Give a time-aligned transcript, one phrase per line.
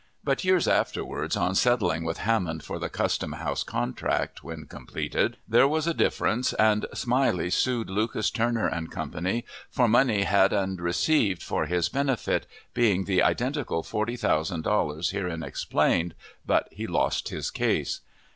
[0.23, 5.67] But, years afterward, on settling with Hammond for the Custom House contract when completed, there
[5.67, 9.41] was a difference, and Smiley sued Lucas, Turner & Co.
[9.69, 15.43] for money had and received for his benefit, being the identical forty thousand dollars herein
[15.43, 16.15] explained,
[16.47, 17.99] but he lost his case.